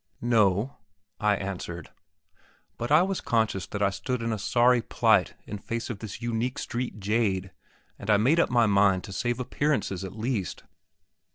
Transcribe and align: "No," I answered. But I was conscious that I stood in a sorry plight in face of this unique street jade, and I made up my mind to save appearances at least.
"No," 0.23 0.77
I 1.19 1.35
answered. 1.35 1.91
But 2.79 2.91
I 2.91 3.03
was 3.03 3.21
conscious 3.21 3.67
that 3.67 3.83
I 3.83 3.91
stood 3.91 4.23
in 4.23 4.33
a 4.33 4.39
sorry 4.39 4.81
plight 4.81 5.35
in 5.45 5.59
face 5.59 5.91
of 5.91 5.99
this 5.99 6.23
unique 6.23 6.57
street 6.57 6.99
jade, 6.99 7.51
and 7.99 8.09
I 8.09 8.17
made 8.17 8.39
up 8.39 8.49
my 8.49 8.65
mind 8.65 9.03
to 9.03 9.13
save 9.13 9.39
appearances 9.39 10.03
at 10.03 10.15
least. 10.17 10.63